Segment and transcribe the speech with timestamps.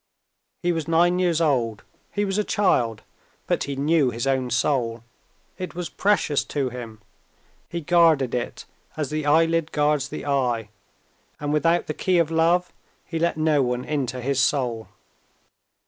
[0.63, 3.03] He was nine years old; he was a child;
[3.45, 5.03] but he knew his own soul,
[5.59, 7.01] it was precious to him,
[7.69, 8.65] he guarded it
[8.97, 10.69] as the eyelid guards the eye,
[11.39, 12.73] and without the key of love
[13.05, 14.87] he let no one into his soul.